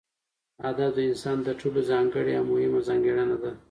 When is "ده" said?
3.43-3.51